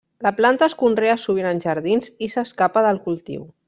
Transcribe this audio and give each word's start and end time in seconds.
La 0.27 0.31
planta 0.37 0.65
es 0.67 0.75
conrea 0.79 1.19
sovint 1.25 1.51
en 1.51 1.63
jardins 1.69 2.13
i 2.31 2.35
s'escapa 2.39 2.89
del 2.91 3.07
cultiu. 3.09 3.51